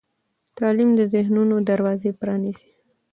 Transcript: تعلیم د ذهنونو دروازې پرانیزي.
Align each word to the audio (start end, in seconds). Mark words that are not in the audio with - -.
تعلیم 0.57 0.89
د 0.99 1.01
ذهنونو 1.13 1.55
دروازې 1.69 2.11
پرانیزي. 2.19 2.69